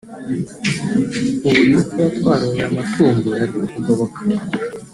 [1.47, 4.19] ubu iyo tuba twaroroye amatungo yari kutugoboka”